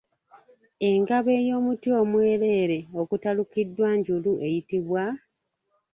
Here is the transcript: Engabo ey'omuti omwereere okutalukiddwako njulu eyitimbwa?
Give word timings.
Engabo 0.89 1.29
ey'omuti 1.39 1.87
omwereere 2.01 2.79
okutalukiddwako 3.01 3.95
njulu 3.99 4.31
eyitimbwa? 4.45 5.05